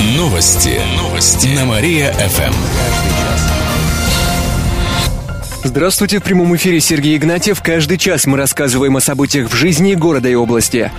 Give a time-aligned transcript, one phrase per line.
[0.00, 0.80] Новости.
[0.96, 1.48] Новости.
[1.48, 2.54] На Мария-ФМ.
[5.62, 7.60] Здравствуйте, в прямом эфире Сергей Игнатьев.
[7.60, 10.90] Каждый час мы рассказываем о событиях в жизни города и области.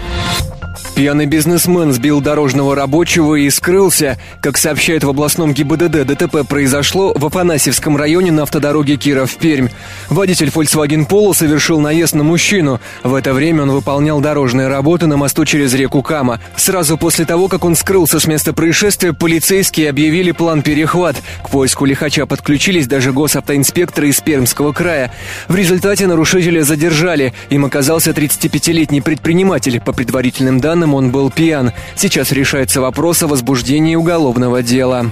[0.95, 4.19] Пьяный бизнесмен сбил дорожного рабочего и скрылся.
[4.41, 9.69] Как сообщает в областном ГИБДД, ДТП произошло в Афанасьевском районе на автодороге Киров-Пермь.
[10.09, 12.81] Водитель Volkswagen Polo совершил наезд на мужчину.
[13.03, 16.39] В это время он выполнял дорожные работы на мосту через реку Кама.
[16.55, 21.15] Сразу после того, как он скрылся с места происшествия, полицейские объявили план «Перехват».
[21.41, 25.11] К поиску лихача подключились даже госавтоинспекторы из Пермского края.
[25.47, 27.33] В результате нарушителя задержали.
[27.49, 29.79] Им оказался 35-летний предприниматель.
[29.79, 31.71] По предварительным данным, он был пьян.
[31.95, 35.05] Сейчас решается вопрос о возбуждении уголовного дела.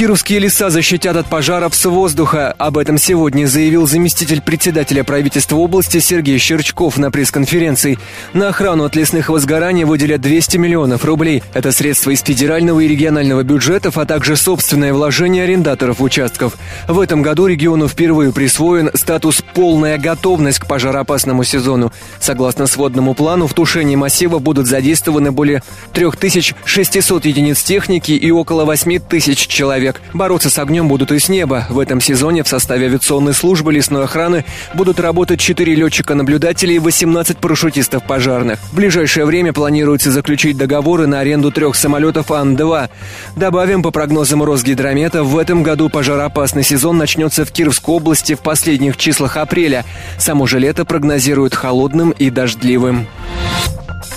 [0.00, 2.54] Кировские леса защитят от пожаров с воздуха.
[2.56, 7.98] Об этом сегодня заявил заместитель председателя правительства области Сергей Щерчков на пресс-конференции.
[8.32, 11.42] На охрану от лесных возгораний выделят 200 миллионов рублей.
[11.52, 16.56] Это средства из федерального и регионального бюджетов, а также собственное вложение арендаторов участков.
[16.88, 21.92] В этом году региону впервые присвоен статус «полная готовность к пожароопасному сезону».
[22.20, 28.98] Согласно сводному плану, в тушении массива будут задействованы более 3600 единиц техники и около 8
[29.00, 30.00] тысяч человек человек.
[30.14, 31.66] Бороться с огнем будут и с неба.
[31.68, 37.38] В этом сезоне в составе авиационной службы лесной охраны будут работать 4 летчика-наблюдателя и 18
[37.38, 38.58] парашютистов пожарных.
[38.72, 42.88] В ближайшее время планируется заключить договоры на аренду трех самолетов Ан-2.
[43.36, 48.96] Добавим, по прогнозам Росгидромета, в этом году пожароопасный сезон начнется в Кировской области в последних
[48.96, 49.84] числах апреля.
[50.18, 53.06] Само же лето прогнозируют холодным и дождливым.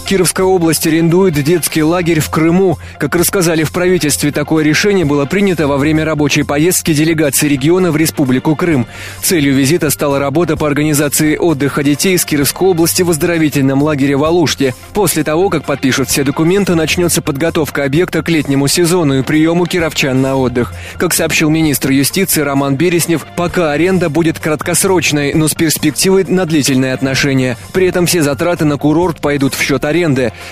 [0.06, 2.78] Кировская область арендует детский лагерь в Крыму.
[3.00, 7.98] Как рассказали в правительстве, такое решение было принято во время рабочей поездки делегации региона в
[7.98, 8.86] Республику Крым.
[9.24, 14.24] Целью визита стала работа по организации отдыха детей из Кировской области в оздоровительном лагере в
[14.24, 14.76] Алуште.
[14.94, 20.22] После того, как подпишут все документы, начнется подготовка объекта к летнему сезону и приему кировчан
[20.22, 20.74] на отдых.
[20.98, 26.94] Как сообщил министр юстиции Роман Береснев, пока аренда будет краткосрочной, но с перспективой на длительные
[26.94, 27.58] отношения.
[27.72, 30.03] При этом все затраты на курорт пойдут в счет аренды.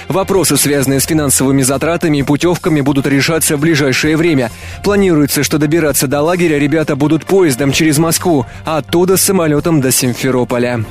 [0.07, 4.51] Вопросы, связанные с финансовыми затратами и путевками, будут решаться в ближайшее время.
[4.83, 10.85] Планируется, что добираться до лагеря ребята будут поездом через Москву, а оттуда самолетом до Симферополя.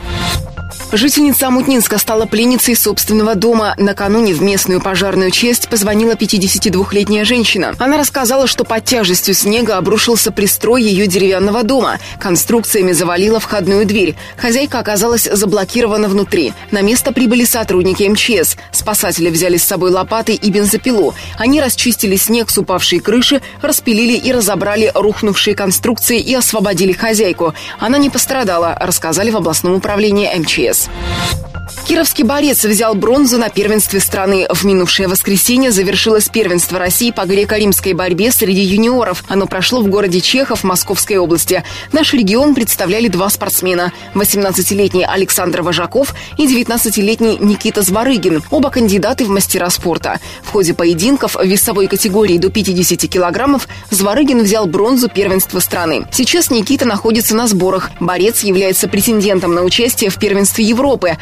[0.93, 3.77] Жительница Амутнинска стала пленницей собственного дома.
[3.78, 7.77] Накануне в местную пожарную часть позвонила 52-летняя женщина.
[7.78, 12.01] Она рассказала, что под тяжестью снега обрушился пристрой ее деревянного дома.
[12.19, 14.17] Конструкциями завалила входную дверь.
[14.37, 16.55] Хозяйка оказалась заблокирована внутри.
[16.73, 18.57] На место прибыли сотрудники МЧС.
[18.72, 21.15] Спасатели взяли с собой лопаты и бензопилу.
[21.39, 27.55] Они расчистили снег с упавшей крыши, распилили и разобрали рухнувшие конструкции и освободили хозяйку.
[27.78, 30.79] Она не пострадала, рассказали в областном управлении МЧС.
[30.88, 31.50] News.
[31.91, 34.47] Кировский борец взял бронзу на первенстве страны.
[34.49, 39.25] В минувшее воскресенье завершилось первенство России по греко-римской борьбе среди юниоров.
[39.27, 41.65] Оно прошло в городе Чехов Московской области.
[41.91, 43.93] Наш регион представляли два спортсмена.
[44.15, 48.45] 18-летний Александр Вожаков и 19-летний Никита Зварыгин.
[48.51, 50.21] Оба кандидаты в мастера спорта.
[50.45, 56.07] В ходе поединков в весовой категории до 50 килограммов Зварыгин взял бронзу первенства страны.
[56.12, 57.91] Сейчас Никита находится на сборах.
[57.99, 61.19] Борец является претендентом на участие в первенстве Европы,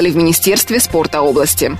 [0.00, 1.76] рассказали в Министерстве спорта области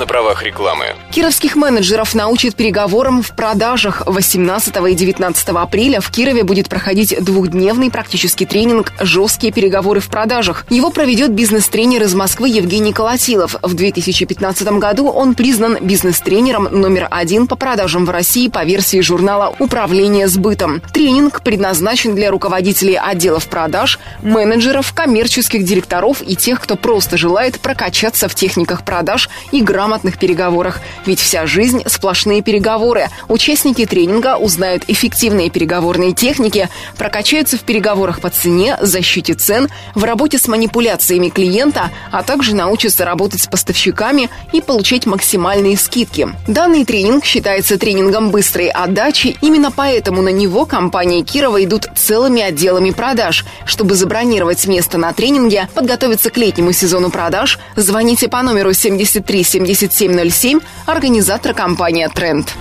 [0.00, 0.86] на правах рекламы.
[1.12, 4.02] Кировских менеджеров научат переговорам в продажах.
[4.06, 10.64] 18 и 19 апреля в Кирове будет проходить двухдневный практический тренинг «Жесткие переговоры в продажах».
[10.70, 13.56] Его проведет бизнес-тренер из Москвы Евгений Колотилов.
[13.62, 19.54] В 2015 году он признан бизнес-тренером номер один по продажам в России по версии журнала
[19.58, 20.80] «Управление сбытом».
[20.94, 28.28] Тренинг предназначен для руководителей отделов продаж, менеджеров, коммерческих директоров и тех, кто просто желает прокачаться
[28.28, 30.80] в техниках продаж и грамотно грамотных переговорах.
[31.04, 33.08] Ведь вся жизнь– сплошные переговоры.
[33.26, 40.38] Участники тренинга узнают эффективные переговорные техники, прокачаются в переговорах по цене, защите цен, в работе
[40.38, 46.28] с манипуляциями клиента, а также научатся работать с поставщиками и получать максимальные скидки.
[46.46, 52.92] Данный тренинг считается тренингом быстрой отдачи, именно поэтому на него компания Кирова идут целыми отделами
[52.92, 53.44] продаж.
[53.64, 59.79] Чтобы забронировать место на тренинге, подготовиться к летнему сезону продаж, звоните по номеру 73 70
[59.80, 62.54] 7707, организатор компания «Тренд».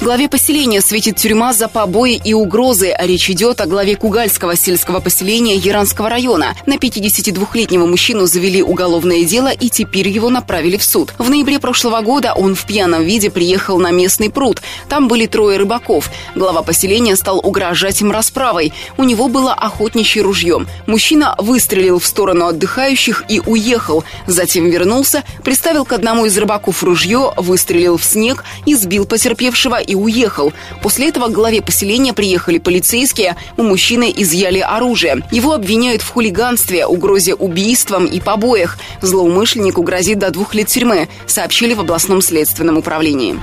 [0.00, 2.94] Главе поселения светит тюрьма за побои и угрозы.
[2.98, 6.54] Речь идет о главе Кугальского сельского поселения Яранского района.
[6.66, 11.12] На 52-летнего мужчину завели уголовное дело и теперь его направили в суд.
[11.18, 14.62] В ноябре прошлого года он в пьяном виде приехал на местный пруд.
[14.88, 16.10] Там были трое рыбаков.
[16.34, 18.72] Глава поселения стал угрожать им расправой.
[18.96, 20.66] У него было охотничье ружье.
[20.86, 24.04] Мужчина выстрелил в сторону отдыхающих и уехал.
[24.26, 29.94] Затем вернулся, приставил к одному из рыбаков ружье, выстрелил в снег и сбил потерпевшего и
[29.94, 30.52] уехал.
[30.82, 35.22] После этого к главе поселения приехали полицейские, у мужчины изъяли оружие.
[35.30, 38.78] Его обвиняют в хулиганстве, угрозе убийством и побоях.
[39.02, 43.38] Злоумышленнику грозит до двух лет тюрьмы, сообщили в областном следственном управлении.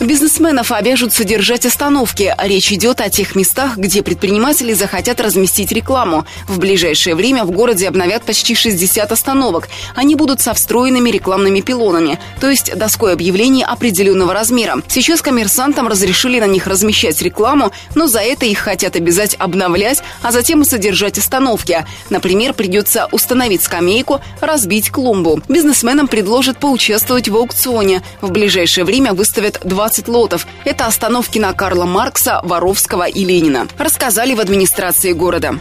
[0.00, 2.32] Бизнесменов обяжут содержать остановки.
[2.38, 6.24] Речь идет о тех местах, где предприниматели захотят разместить рекламу.
[6.46, 9.68] В ближайшее время в городе обновят почти 60 остановок.
[9.96, 14.80] Они будут со встроенными рекламными пилонами, то есть доской объявлений определенного размера.
[14.86, 20.30] Сейчас коммерсантам разрешили на них размещать рекламу, но за это их хотят обязать обновлять, а
[20.30, 21.84] затем и содержать остановки.
[22.08, 25.42] Например, придется установить скамейку, разбить клумбу.
[25.48, 28.04] Бизнесменам предложат поучаствовать в аукционе.
[28.20, 30.46] В ближайшее время выставят два 20 лотов.
[30.66, 33.66] Это остановки на Карла Маркса, Воровского и Ленина.
[33.78, 35.54] Рассказали в администрации города.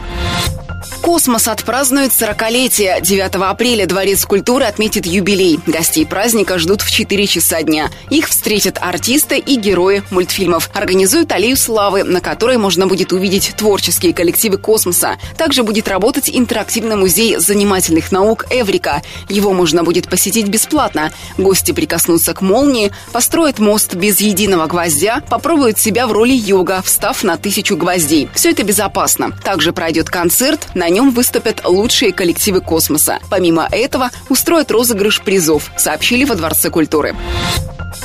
[1.07, 2.99] Космос отпразднует 40-летие.
[2.99, 5.57] 9 апреля Дворец культуры отметит юбилей.
[5.65, 7.89] Гостей праздника ждут в 4 часа дня.
[8.09, 10.69] Их встретят артисты и герои мультфильмов.
[10.73, 15.15] Организуют аллею славы, на которой можно будет увидеть творческие коллективы космоса.
[15.37, 19.01] Также будет работать интерактивный музей занимательных наук «Эврика».
[19.29, 21.13] Его можно будет посетить бесплатно.
[21.37, 27.23] Гости прикоснутся к молнии, построят мост без единого гвоздя, попробуют себя в роли йога, встав
[27.23, 28.27] на тысячу гвоздей.
[28.33, 29.31] Все это безопасно.
[29.41, 33.19] Также пройдет концерт, на нем выступят лучшие коллективы космоса.
[33.29, 37.15] Помимо этого, устроят розыгрыш призов, сообщили во Дворце культуры.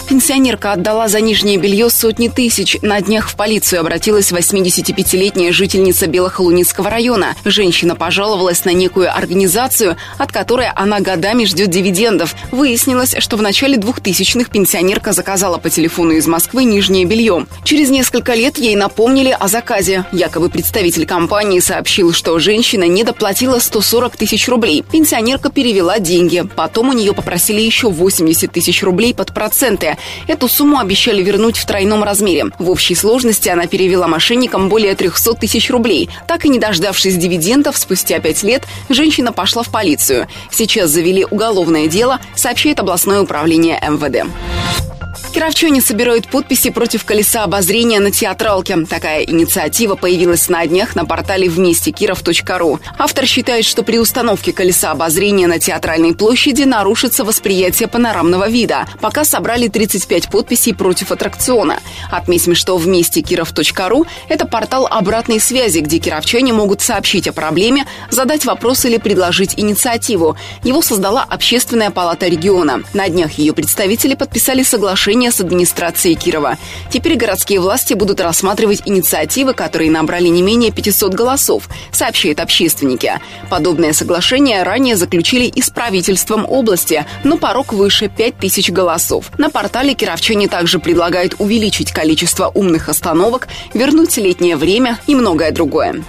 [0.09, 2.77] Пенсионерка отдала за нижнее белье сотни тысяч.
[2.83, 7.35] На днях в полицию обратилась 85-летняя жительница Белохолуницкого района.
[7.45, 12.35] Женщина пожаловалась на некую организацию, от которой она годами ждет дивидендов.
[12.51, 17.47] Выяснилось, что в начале 2000-х пенсионерка заказала по телефону из Москвы нижнее белье.
[17.65, 20.05] Через несколько лет ей напомнили о заказе.
[20.13, 24.85] Якобы представитель компании сообщил, что женщина недоплатила 140 тысяч рублей.
[24.93, 26.45] Пенсионерка перевела деньги.
[26.55, 29.33] Потом у нее попросили еще 80 тысяч рублей под
[29.77, 29.97] проценты.
[30.27, 32.47] Эту сумму обещали вернуть в тройном размере.
[32.59, 36.11] В общей сложности она перевела мошенникам более 300 тысяч рублей.
[36.27, 40.29] Так и не дождавшись дивидендов, спустя пять лет женщина пошла в полицию.
[40.51, 44.92] Сейчас завели уголовное дело, сообщает областное управление МВД.
[45.33, 48.77] Кировчане собирают подписи против колеса обозрения на театралке.
[48.85, 52.81] Такая инициатива появилась на днях на портале вместе киров.ру.
[52.99, 58.87] Автор считает, что при установке колеса обозрения на театральной площади нарушится восприятие панорамного вида.
[59.01, 61.81] Пока собрали 35 подписей против аттракциона.
[62.11, 68.45] Отметим, что вместе киров.ру– это портал обратной связи, где кировчане могут сообщить о проблеме, задать
[68.45, 70.37] вопрос или предложить инициативу.
[70.63, 72.83] Его создала Общественная палата региона.
[72.93, 76.57] На днях ее представители подписали соглашение соглашение с администрацией Кирова.
[76.91, 83.21] Теперь городские власти будут рассматривать инициативы, которые набрали не менее 500 голосов, сообщают общественники.
[83.51, 89.31] Подобное соглашение ранее заключили и с правительством области, но порог выше 5000 голосов.
[89.39, 96.03] На портале кировчане также предлагают увеличить количество умных остановок, вернуть летнее время и многое другое.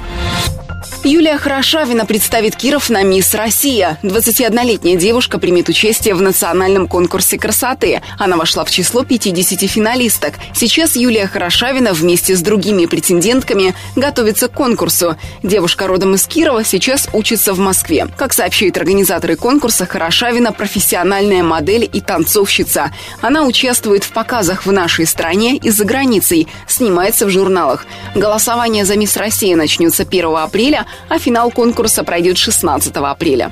[1.05, 3.99] Юлия Хорошавина представит Киров на «Мисс Россия».
[4.03, 8.01] 21-летняя девушка примет участие в национальном конкурсе красоты.
[8.17, 10.35] Она вошла в число 50 финалисток.
[10.53, 15.17] Сейчас Юлия Хорошавина вместе с другими претендентками готовится к конкурсу.
[15.43, 18.07] Девушка родом из Кирова сейчас учится в Москве.
[18.17, 22.93] Как сообщают организаторы конкурса, Хорошавина– профессиональная модель и танцовщица.
[23.19, 27.85] Она участвует в показах в нашей стране и за границей, снимается в журналах.
[28.15, 33.51] Голосование за «Мисс Россия» начнется 1 апреля, а финал конкурса пройдет 16 апреля.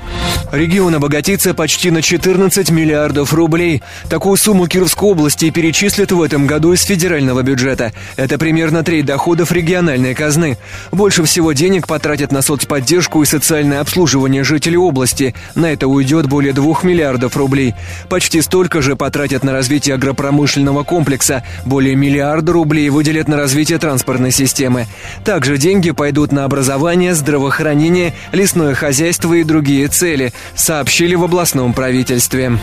[0.50, 3.82] Регион обогатится почти на 14 миллиардов рублей.
[4.08, 7.92] Такую сумму Кировской области перечислят в этом году из федерального бюджета.
[8.16, 10.58] Это примерно треть доходов региональной казны.
[10.90, 15.34] Больше всего денег потратят на соцподдержку и социальное обслуживание жителей области.
[15.54, 17.74] На это уйдет более 2 миллиардов рублей.
[18.08, 21.42] Почти столько же потратят на развитие агропромышленного комплекса.
[21.64, 24.86] Более миллиарда рублей выделят на развитие транспортной системы.
[25.24, 31.72] Также деньги пойдут на образование, здравоохранение, здравоохранение, лесное хозяйство и другие цели, сообщили в областном
[31.72, 32.58] правительстве.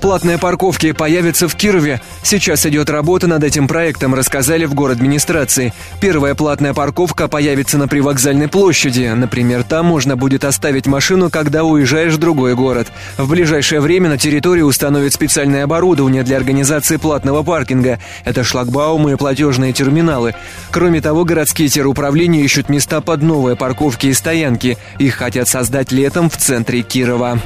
[0.00, 2.00] Платные парковки появятся в Кирове.
[2.22, 5.74] Сейчас идет работа над этим проектом, рассказали в город администрации.
[6.00, 9.12] Первая платная парковка появится на привокзальной площади.
[9.14, 12.88] Например, там можно будет оставить машину, когда уезжаешь в другой город.
[13.18, 17.98] В ближайшее время на территории установят специальное оборудование для организации платного паркинга.
[18.24, 20.34] Это шлагбаумы и платежные терминалы.
[20.70, 24.78] Кроме того, городские теруправления ищут места под новые парковки и стоянки.
[24.98, 27.40] Их хотят создать летом в центре Кирова.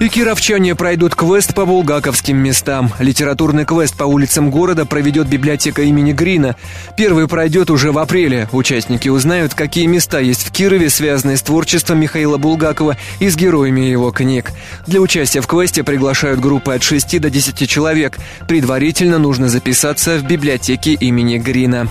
[0.00, 2.92] И кировчане пройдут квест по булгаковским местам.
[2.98, 6.56] Литературный квест по улицам города проведет библиотека имени Грина.
[6.96, 8.48] Первый пройдет уже в апреле.
[8.50, 13.82] Участники узнают, какие места есть в Кирове, связанные с творчеством Михаила Булгакова и с героями
[13.82, 14.50] его книг.
[14.88, 18.18] Для участия в квесте приглашают группы от 6 до 10 человек.
[18.48, 21.88] Предварительно нужно записаться в библиотеке имени Грина.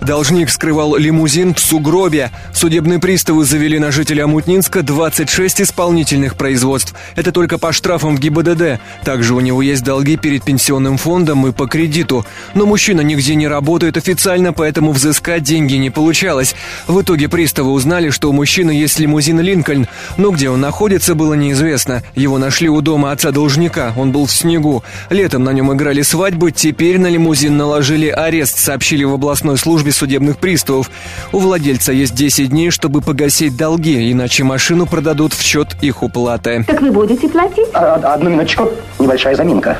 [0.00, 2.30] Должник скрывал лимузин в сугробе.
[2.54, 6.94] Судебные приставы завели на жителя Мутнинска 26 исполнительных производств.
[7.16, 8.80] Это только по штрафам в ГИБДД.
[9.04, 12.24] Также у него есть долги перед пенсионным фондом и по кредиту.
[12.54, 16.54] Но мужчина нигде не работает официально, поэтому взыскать деньги не получалось.
[16.86, 21.34] В итоге приставы узнали, что у мужчины есть лимузин «Линкольн», но где он находится, было
[21.34, 22.02] неизвестно.
[22.14, 24.84] Его нашли у дома отца должника, он был в снегу.
[25.10, 30.38] Летом на нем играли свадьбы, теперь на лимузин наложили арест, сообщили в областной службе судебных
[30.38, 30.90] приставов.
[31.32, 36.64] У владельца есть 10 дней, чтобы погасить долги, иначе машину продадут в счет их уплаты.
[36.66, 37.66] Так вы будете платить?
[37.72, 39.78] А, одну минуточку, небольшая заминка.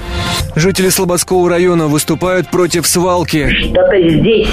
[0.56, 3.48] Жители Слободского района выступают против свалки.
[3.50, 4.48] Что-то здесь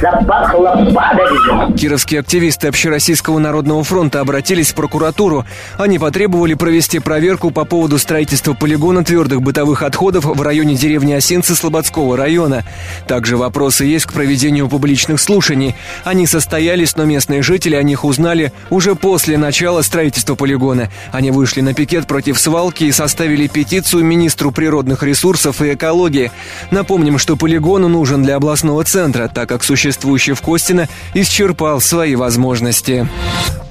[0.00, 1.76] запахло падалью.
[1.76, 5.44] Кировские активисты Общероссийского народного фронта обратились в прокуратуру.
[5.76, 11.56] Они потребовали провести проверку по поводу строительства полигона твердых бытовых отходов в районе деревни Осинцы
[11.56, 12.64] Слободского района.
[13.08, 15.74] Также вопросы есть к проведению публичных слушаний.
[16.04, 20.90] Они состоялись, но местные жители о них узнали уже после начала строительства полигона.
[21.10, 26.30] Они вышли на пикет против свалки и составили петицию министру природных ресурсов и экологии.
[26.70, 33.08] Напомним, что полигон нужен для областного центра, так как существующий в Костино исчерпал свои возможности.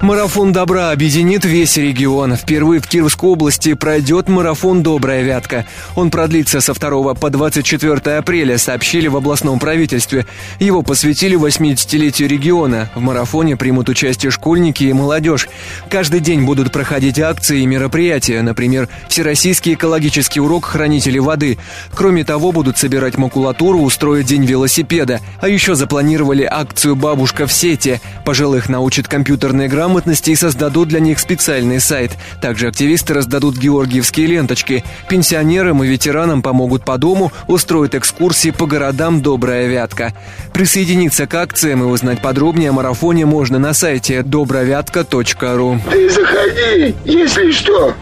[0.00, 2.34] Марафон добра объединит весь регион.
[2.34, 5.66] Впервые в Кировской области пройдет марафон «Добрая вятка».
[5.94, 10.26] Он продлится со 2 по 24 апреля, сообщили в областном правительстве.
[10.58, 12.88] Его посвятили 80-летию региона.
[12.94, 15.48] В марафоне примут участие школьники и молодежь.
[15.90, 21.56] Каждый день будут проходить акции и мероприятия, например, Всероссийский экологический урок хранителей воды.
[21.94, 25.20] Кроме того, будут собирать макулатуру, устроить день велосипеда.
[25.40, 28.00] А еще запланировали акцию «Бабушка в сети».
[28.24, 32.10] Пожилых научат компьютерной грамотности и создадут для них специальный сайт.
[32.42, 34.82] Также активисты раздадут георгиевские ленточки.
[35.08, 40.12] Пенсионерам и ветеранам помогут по дому, устроят экскурсии по городам «Добрая вятка».
[40.52, 45.80] Присоединиться к акциям и узнать подробнее о марафоне можно на сайте добровятка.ру.
[45.88, 47.94] Ты заходи, если что.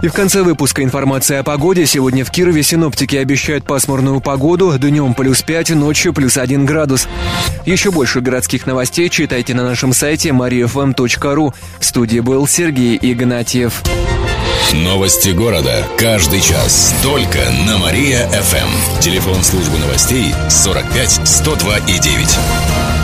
[0.00, 1.84] И в конце выпуска информация о погоде.
[1.86, 4.72] Сегодня в Кирове синоптики обещают пасмурную погоду.
[4.78, 7.08] Днем плюс 5, ночью плюс 1 градус.
[7.66, 11.54] Еще больше городских новостей читайте на нашем сайте mariafm.ru.
[11.80, 13.82] В студии был Сергей Игнатьев.
[14.72, 15.84] Новости города.
[15.96, 16.94] Каждый час.
[17.02, 19.00] Только на Мария-ФМ.
[19.00, 22.97] Телефон службы новостей 45 102 и 9.